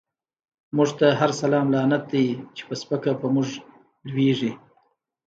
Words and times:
مونږ 0.75 0.89
ته 0.99 1.07
هر 1.19 1.31
سلام 1.41 1.65
لعنت 1.75 2.03
دۍ، 2.11 2.27
چی 2.55 2.61
په 2.67 2.73
سپکه 2.81 3.11
په 3.21 3.27
مونږ 3.33 3.49
لویږی 4.09 4.51